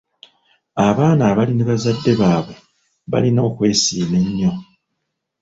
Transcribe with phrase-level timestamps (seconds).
[0.87, 2.55] Abaana abali me bazadde baabwe
[3.11, 4.53] balina okwesiima ennyo.